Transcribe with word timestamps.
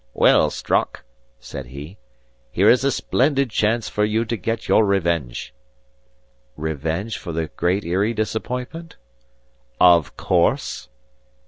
"Well, 0.15 0.49
Strock," 0.49 1.03
said 1.39 1.67
he, 1.67 1.99
"here 2.51 2.67
is 2.71 2.83
a 2.83 2.91
splendid 2.91 3.51
chance 3.51 3.87
for 3.87 4.03
you 4.03 4.25
to 4.25 4.35
get 4.35 4.67
your 4.67 4.83
revenge." 4.83 5.53
"Revenge 6.57 7.19
for 7.19 7.31
the 7.31 7.49
Great 7.49 7.85
Eyrie 7.85 8.15
disappointment?" 8.15 8.95
"Of 9.79 10.17
course." 10.17 10.89